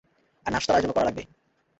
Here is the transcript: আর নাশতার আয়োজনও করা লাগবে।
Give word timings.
আর 0.45 0.51
নাশতার 0.53 0.75
আয়োজনও 0.75 0.95
করা 0.95 1.07
লাগবে। 1.07 1.23